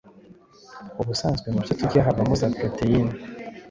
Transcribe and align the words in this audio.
ubusanzwe 1.01 1.47
mu 1.53 1.59
byo 1.63 1.73
turya 1.79 2.01
habamo 2.07 2.33
za 2.41 2.47
proteins 2.57 3.13